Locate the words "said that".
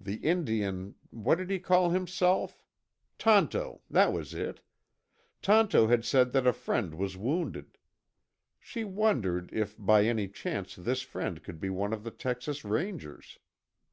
6.04-6.48